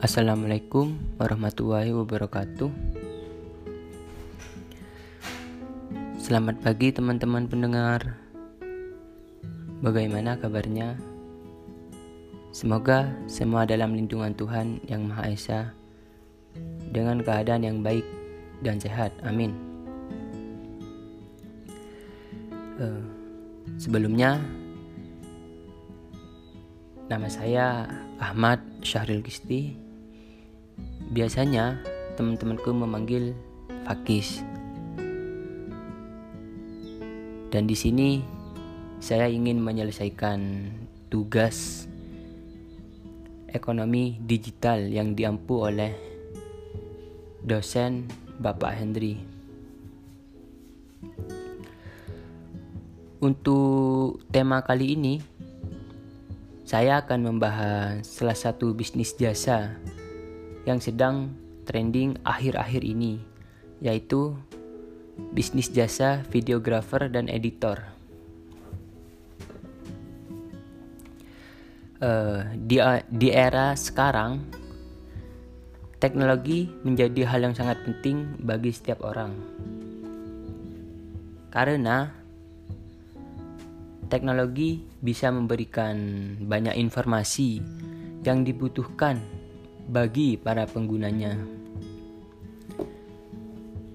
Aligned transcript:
Assalamualaikum 0.00 0.96
warahmatullahi 1.20 1.92
wabarakatuh. 1.92 2.72
Selamat 6.16 6.56
pagi 6.64 6.88
teman-teman 6.88 7.44
pendengar. 7.44 8.16
Bagaimana 9.84 10.40
kabarnya? 10.40 10.96
Semoga 12.48 13.12
semua 13.28 13.68
dalam 13.68 13.92
lindungan 13.92 14.32
Tuhan 14.32 14.80
yang 14.88 15.04
Maha 15.04 15.36
Esa 15.36 15.76
dengan 16.96 17.20
keadaan 17.20 17.60
yang 17.60 17.84
baik 17.84 18.08
dan 18.64 18.80
sehat. 18.80 19.12
Amin. 19.20 19.52
Uh, 22.80 23.04
sebelumnya 23.76 24.40
nama 27.12 27.28
saya 27.28 27.84
Ahmad 28.16 28.64
Syahril 28.80 29.20
Gisti 29.20 29.89
Biasanya 31.10 31.80
teman-temanku 32.14 32.70
memanggil 32.70 33.34
Fakis. 33.88 34.44
Dan 37.50 37.66
di 37.66 37.74
sini 37.74 38.22
saya 39.02 39.26
ingin 39.26 39.58
menyelesaikan 39.58 40.70
tugas 41.10 41.88
ekonomi 43.50 44.22
digital 44.22 44.86
yang 44.86 45.18
diampu 45.18 45.66
oleh 45.66 45.90
dosen 47.42 48.06
Bapak 48.38 48.78
Hendri. 48.78 49.18
Untuk 53.20 54.24
tema 54.32 54.64
kali 54.64 54.96
ini, 54.96 55.20
saya 56.64 57.02
akan 57.02 57.34
membahas 57.34 58.06
salah 58.06 58.38
satu 58.38 58.72
bisnis 58.72 59.12
jasa 59.18 59.76
yang 60.68 60.82
sedang 60.82 61.32
trending 61.64 62.18
akhir-akhir 62.26 62.82
ini, 62.82 63.20
yaitu 63.80 64.36
bisnis 65.32 65.68
jasa 65.72 66.24
videographer 66.28 67.08
dan 67.08 67.28
editor. 67.28 67.80
Uh, 72.00 72.48
di, 72.56 72.80
di 73.12 73.28
era 73.28 73.76
sekarang, 73.76 74.40
teknologi 76.00 76.64
menjadi 76.80 77.28
hal 77.28 77.44
yang 77.44 77.52
sangat 77.52 77.76
penting 77.84 78.40
bagi 78.40 78.72
setiap 78.72 79.04
orang, 79.04 79.36
karena 81.52 82.08
teknologi 84.08 84.80
bisa 85.04 85.28
memberikan 85.28 85.96
banyak 86.40 86.72
informasi 86.80 87.60
yang 88.24 88.48
dibutuhkan 88.48 89.39
bagi 89.90 90.38
para 90.38 90.70
penggunanya 90.70 91.34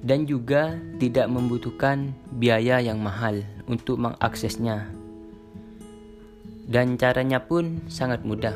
dan 0.05 0.29
juga 0.29 0.77
tidak 1.01 1.25
membutuhkan 1.31 2.13
biaya 2.37 2.77
yang 2.77 3.01
mahal 3.01 3.41
untuk 3.65 3.97
mengaksesnya. 3.97 4.85
Dan 6.69 6.93
caranya 7.01 7.41
pun 7.41 7.81
sangat 7.89 8.21
mudah. 8.21 8.53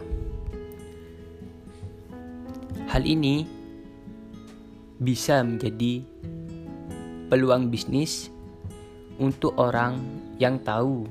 Hal 2.90 3.02
ini 3.02 3.50
bisa 5.02 5.42
menjadi 5.42 6.06
peluang 7.34 7.74
bisnis 7.74 8.30
untuk 9.18 9.58
orang 9.58 9.98
yang 10.38 10.62
tahu 10.62 11.10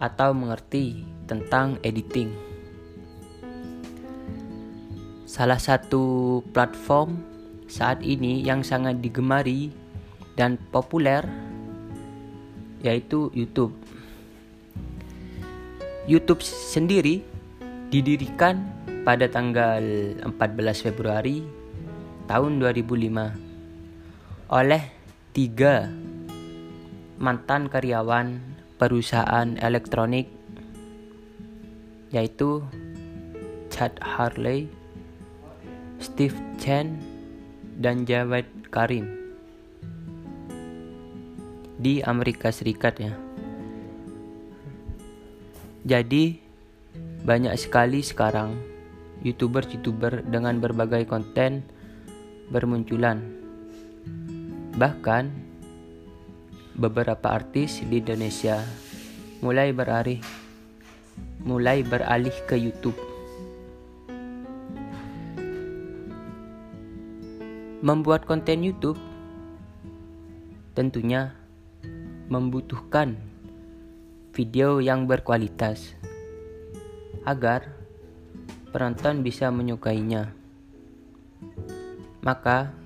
atau 0.00 0.30
mengerti 0.32 1.04
tentang 1.24 1.80
editing. 1.84 2.49
Salah 5.30 5.62
satu 5.62 6.42
platform 6.50 7.22
saat 7.70 8.02
ini 8.02 8.42
yang 8.42 8.66
sangat 8.66 8.98
digemari 8.98 9.70
dan 10.34 10.58
populer 10.74 11.22
yaitu 12.82 13.30
YouTube. 13.30 13.70
YouTube 16.10 16.42
sendiri 16.42 17.22
didirikan 17.94 18.74
pada 19.06 19.30
tanggal 19.30 19.78
14 20.18 20.34
Februari 20.90 21.46
tahun 22.26 22.58
2005 22.58 24.50
oleh 24.50 24.82
tiga 25.30 25.86
mantan 27.22 27.70
karyawan 27.70 28.34
perusahaan 28.82 29.54
elektronik 29.62 30.26
yaitu 32.10 32.66
Chad 33.70 33.94
Harley 34.02 34.79
Steve 36.00 36.36
Chen, 36.56 36.96
dan 37.80 38.04
Jawed 38.04 38.44
Karim 38.68 39.08
di 41.80 42.04
Amerika 42.04 42.52
Serikat 42.52 43.00
ya. 43.00 43.16
Jadi 45.80 46.36
banyak 47.24 47.56
sekali 47.56 48.04
sekarang 48.04 48.52
youtuber-youtuber 49.24 50.24
dengan 50.28 50.60
berbagai 50.60 51.08
konten 51.08 51.64
bermunculan. 52.52 53.24
Bahkan 54.76 55.24
beberapa 56.76 57.32
artis 57.32 57.80
di 57.84 58.00
Indonesia 58.00 58.60
mulai 59.40 59.72
beralih 59.72 60.20
mulai 61.40 61.80
beralih 61.80 62.36
ke 62.44 62.60
YouTube. 62.60 63.09
Membuat 67.80 68.28
konten 68.28 68.60
YouTube 68.60 69.00
tentunya 70.76 71.32
membutuhkan 72.28 73.16
video 74.36 74.84
yang 74.84 75.08
berkualitas 75.08 75.96
agar 77.24 77.72
penonton 78.68 79.24
bisa 79.24 79.48
menyukainya. 79.48 80.36
Maka 82.20 82.76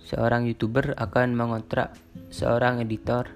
seorang 0.00 0.48
YouTuber 0.48 0.96
akan 0.96 1.36
mengontrak 1.36 1.92
seorang 2.32 2.80
editor 2.80 3.28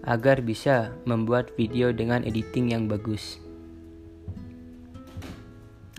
agar 0.00 0.40
bisa 0.40 0.96
membuat 1.04 1.52
video 1.60 1.92
dengan 1.92 2.24
editing 2.24 2.72
yang 2.72 2.88
bagus. 2.88 3.36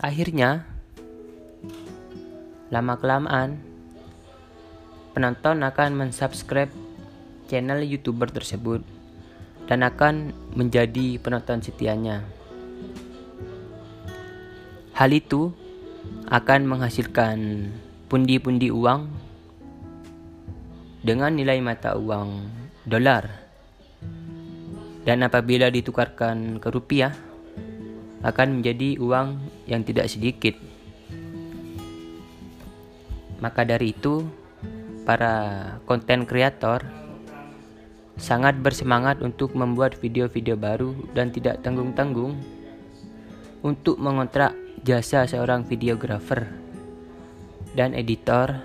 Akhirnya, 0.02 0.66
lama-kelamaan 2.70 3.65
penonton 5.16 5.64
akan 5.64 5.96
mensubscribe 5.96 6.68
channel 7.48 7.80
YouTuber 7.80 8.28
tersebut 8.28 8.84
dan 9.64 9.80
akan 9.80 10.36
menjadi 10.52 11.16
penonton 11.16 11.64
setianya. 11.64 12.20
Hal 14.92 15.16
itu 15.16 15.56
akan 16.28 16.68
menghasilkan 16.68 17.72
pundi-pundi 18.12 18.68
uang 18.68 19.08
dengan 21.00 21.32
nilai 21.32 21.64
mata 21.64 21.96
uang 21.96 22.52
dolar. 22.84 23.24
Dan 25.08 25.24
apabila 25.24 25.72
ditukarkan 25.72 26.60
ke 26.60 26.68
rupiah 26.68 27.16
akan 28.20 28.60
menjadi 28.60 29.00
uang 29.00 29.40
yang 29.64 29.80
tidak 29.80 30.12
sedikit. 30.12 30.60
Maka 33.40 33.62
dari 33.62 33.94
itu, 33.94 34.26
para 35.06 35.34
konten 35.86 36.26
kreator 36.26 36.82
sangat 38.18 38.58
bersemangat 38.58 39.22
untuk 39.22 39.54
membuat 39.54 39.94
video-video 40.02 40.58
baru 40.58 40.92
dan 41.14 41.30
tidak 41.30 41.62
tanggung-tanggung 41.62 42.34
untuk 43.62 44.02
mengontrak 44.02 44.52
jasa 44.82 45.24
seorang 45.30 45.62
videografer 45.62 46.50
dan 47.78 47.94
editor 47.94 48.58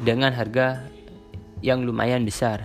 dengan 0.00 0.30
harga 0.30 0.86
yang 1.60 1.82
lumayan 1.82 2.22
besar. 2.22 2.62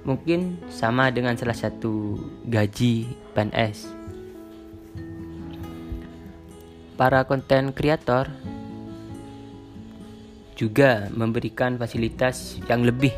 Mungkin 0.00 0.64
sama 0.72 1.12
dengan 1.12 1.36
salah 1.36 1.54
satu 1.54 2.16
gaji 2.48 3.10
PNS. 3.36 4.00
Para 6.96 7.24
konten 7.24 7.72
kreator 7.76 8.28
juga 10.60 11.08
memberikan 11.08 11.80
fasilitas 11.80 12.60
yang 12.68 12.84
lebih 12.84 13.16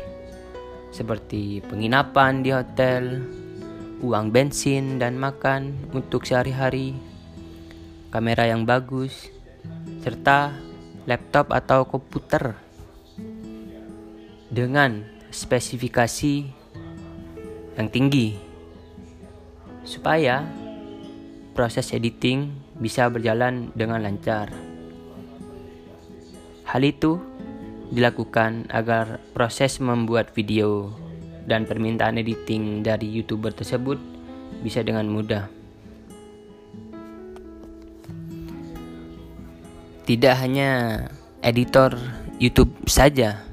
seperti 0.95 1.59
penginapan 1.67 2.39
di 2.39 2.55
hotel, 2.55 3.19
uang 3.99 4.31
bensin 4.31 4.95
dan 4.95 5.19
makan 5.19 5.75
untuk 5.91 6.23
sehari-hari, 6.23 6.95
kamera 8.15 8.47
yang 8.47 8.63
bagus, 8.63 9.27
serta 9.99 10.55
laptop 11.03 11.51
atau 11.51 11.83
komputer 11.83 12.55
dengan 14.47 15.03
spesifikasi 15.27 16.47
yang 17.75 17.89
tinggi 17.91 18.37
supaya 19.83 20.47
proses 21.51 21.91
editing 21.91 22.53
bisa 22.79 23.09
berjalan 23.11 23.67
dengan 23.75 23.99
lancar. 23.99 24.47
Hal 26.63 26.81
itu 26.85 27.32
dilakukan 27.93 28.73
agar 28.73 29.21
proses 29.37 29.77
membuat 29.77 30.33
video 30.33 30.89
dan 31.45 31.69
permintaan 31.69 32.17
editing 32.17 32.81
dari 32.81 33.05
YouTuber 33.05 33.53
tersebut 33.53 34.01
bisa 34.65 34.81
dengan 34.81 35.05
mudah. 35.13 35.45
Tidak 40.03 40.35
hanya 40.35 41.05
editor 41.45 41.95
YouTube 42.41 42.73
saja, 42.89 43.45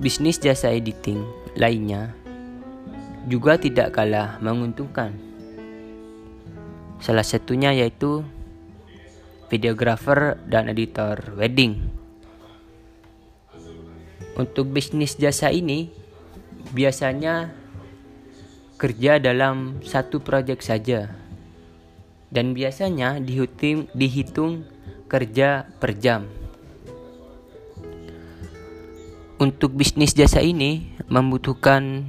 bisnis 0.00 0.40
jasa 0.40 0.72
editing 0.72 1.22
lainnya 1.54 2.16
juga 3.28 3.60
tidak 3.60 3.92
kalah 3.92 4.40
menguntungkan. 4.40 5.12
Salah 6.98 7.22
satunya 7.22 7.76
yaitu 7.76 8.24
videographer 9.52 10.40
dan 10.48 10.72
editor 10.72 11.36
wedding. 11.36 11.97
Untuk 14.38 14.70
bisnis 14.70 15.18
jasa 15.18 15.50
ini 15.50 15.90
biasanya 16.70 17.50
kerja 18.78 19.18
dalam 19.18 19.82
satu 19.82 20.22
proyek 20.22 20.62
saja 20.62 21.10
dan 22.30 22.54
biasanya 22.54 23.18
dihitung, 23.18 23.90
dihitung 23.90 24.62
kerja 25.10 25.66
per 25.82 25.98
jam. 25.98 26.30
Untuk 29.42 29.74
bisnis 29.74 30.14
jasa 30.14 30.38
ini 30.38 30.86
membutuhkan 31.10 32.06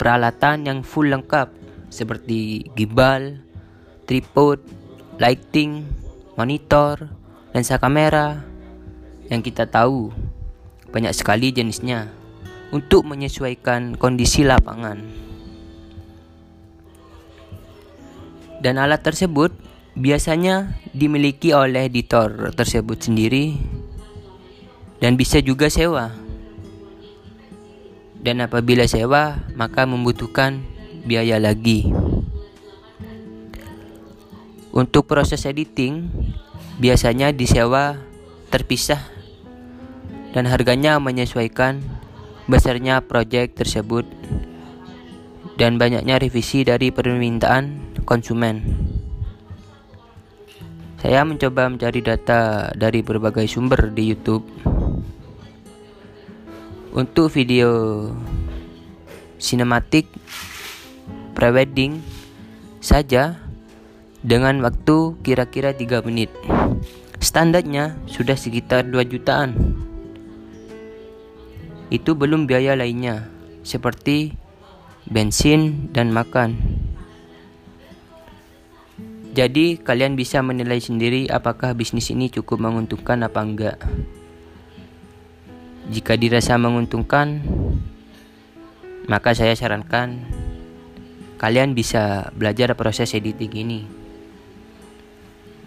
peralatan 0.00 0.64
yang 0.64 0.80
full 0.80 1.12
lengkap 1.12 1.52
seperti 1.92 2.72
gimbal, 2.72 3.36
tripod, 4.08 4.64
lighting, 5.20 5.84
monitor, 6.40 7.12
lensa 7.52 7.76
kamera 7.76 8.44
yang 9.28 9.40
kita 9.40 9.64
tahu 9.64 10.12
banyak 10.90 11.14
sekali 11.16 11.54
jenisnya 11.54 12.10
untuk 12.74 13.06
menyesuaikan 13.06 13.94
kondisi 13.94 14.42
lapangan. 14.42 15.24
dan 18.64 18.80
alat 18.80 19.04
tersebut 19.04 19.52
biasanya 19.92 20.80
dimiliki 20.96 21.52
oleh 21.52 21.84
editor 21.84 22.48
tersebut 22.56 22.96
sendiri 22.96 23.60
dan 25.04 25.20
bisa 25.20 25.44
juga 25.44 25.68
sewa. 25.68 26.08
Dan 28.24 28.40
apabila 28.40 28.88
sewa, 28.88 29.36
maka 29.52 29.84
membutuhkan 29.84 30.64
biaya 31.04 31.36
lagi. 31.36 31.92
Untuk 34.72 35.04
proses 35.04 35.44
editing, 35.44 36.08
biasanya 36.80 37.36
disewa 37.36 38.00
terpisah 38.48 39.12
dan 40.34 40.50
harganya 40.50 40.98
menyesuaikan 40.98 41.78
besarnya 42.50 43.00
proyek 43.06 43.54
tersebut 43.54 44.02
dan 45.54 45.78
banyaknya 45.78 46.18
revisi 46.18 46.66
dari 46.66 46.90
permintaan 46.90 47.94
konsumen. 48.02 48.60
Saya 50.98 51.22
mencoba 51.22 51.70
mencari 51.70 52.00
data 52.02 52.72
dari 52.74 53.04
berbagai 53.04 53.46
sumber 53.46 53.92
di 53.94 54.10
YouTube. 54.10 54.42
Untuk 56.94 57.30
video 57.34 58.10
sinematik 59.38 60.08
prewedding 61.36 62.00
saja 62.78 63.36
dengan 64.24 64.64
waktu 64.64 65.18
kira-kira 65.20 65.76
3 65.76 66.06
menit. 66.06 66.32
Standarnya 67.20 67.98
sudah 68.08 68.38
sekitar 68.38 68.88
2 68.88 69.04
jutaan. 69.04 69.73
Itu 71.92 72.16
belum 72.16 72.48
biaya 72.48 72.76
lainnya 72.78 73.28
seperti 73.64 74.36
bensin 75.08 75.92
dan 75.92 76.12
makan. 76.12 76.56
Jadi 79.34 79.82
kalian 79.82 80.14
bisa 80.14 80.38
menilai 80.46 80.78
sendiri 80.78 81.26
apakah 81.26 81.74
bisnis 81.74 82.14
ini 82.14 82.30
cukup 82.30 82.62
menguntungkan 82.62 83.18
apa 83.26 83.40
enggak. 83.42 83.76
Jika 85.90 86.14
dirasa 86.14 86.54
menguntungkan, 86.56 87.42
maka 89.10 89.34
saya 89.34 89.52
sarankan 89.58 90.22
kalian 91.36 91.74
bisa 91.74 92.30
belajar 92.32 92.72
proses 92.78 93.12
editing 93.12 93.52
ini. 93.52 93.80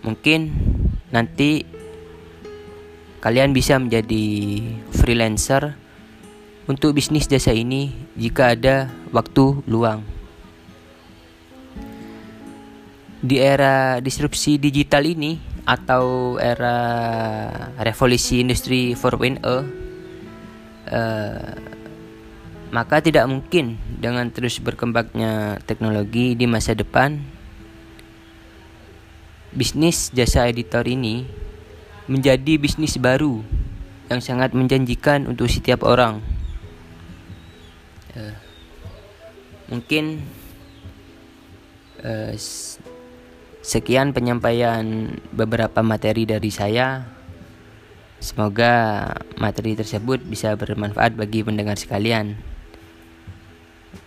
Mungkin 0.02 0.56
nanti 1.12 1.68
kalian 3.20 3.52
bisa 3.52 3.76
menjadi 3.78 4.26
freelancer 4.96 5.76
untuk 6.68 6.94
bisnis 6.94 7.32
jasa 7.32 7.56
ini 7.56 7.96
jika 8.20 8.54
ada 8.54 8.92
waktu 9.16 9.64
luang. 9.66 10.18
di 13.28 13.42
era 13.42 13.98
disrupsi 13.98 14.62
digital 14.62 15.02
ini 15.02 15.42
atau 15.66 16.38
era 16.38 16.78
revolusi 17.82 18.46
industri 18.46 18.94
4.0 18.94 19.42
uh, 19.42 19.66
eh, 20.88 21.52
maka 22.72 23.02
tidak 23.02 23.26
mungkin 23.26 23.76
dengan 23.98 24.30
terus 24.30 24.62
berkembangnya 24.62 25.60
teknologi 25.66 26.38
di 26.38 26.46
masa 26.46 26.78
depan 26.78 27.20
bisnis 29.52 30.14
jasa 30.14 30.46
editor 30.48 30.86
ini 30.86 31.26
menjadi 32.08 32.56
bisnis 32.62 32.96
baru 33.02 33.42
yang 34.08 34.24
sangat 34.24 34.56
menjanjikan 34.56 35.28
untuk 35.28 35.52
setiap 35.52 35.84
orang 35.84 36.24
mungkin 39.68 40.24
uh, 42.04 42.34
Sekian 43.68 44.16
penyampaian 44.16 45.12
beberapa 45.36 45.84
materi 45.84 46.24
dari 46.24 46.48
saya. 46.48 47.04
Semoga 48.24 49.04
materi 49.36 49.76
tersebut 49.76 50.24
bisa 50.24 50.56
bermanfaat 50.56 51.20
bagi 51.20 51.44
pendengar 51.44 51.76
sekalian. 51.76 52.40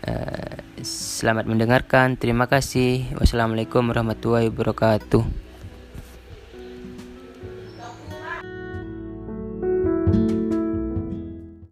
Uh, 0.00 0.56
selamat 0.80 1.44
mendengarkan. 1.44 2.16
Terima 2.16 2.48
kasih. 2.48 3.12
Wassalamualaikum 3.20 3.84
warahmatullahi 3.92 4.48
wabarakatuh. 4.48 5.49